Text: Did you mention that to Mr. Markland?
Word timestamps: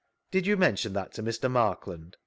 Did 0.31 0.47
you 0.47 0.57
mention 0.57 0.93
that 0.93 1.13
to 1.13 1.21
Mr. 1.21 1.47
Markland? 1.47 2.17